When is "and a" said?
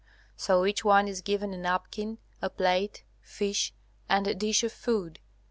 4.09-4.33